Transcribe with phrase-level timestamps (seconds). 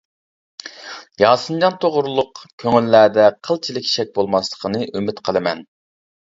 [1.23, 5.67] ياسىنجان توغرىلىق كۆڭۈللەردە قىلچىلىك شەك بولماسلىقىنى ئۈمىد قىلىمەن.